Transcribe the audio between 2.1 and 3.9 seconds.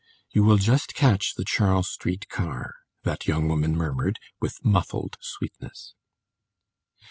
car," that young woman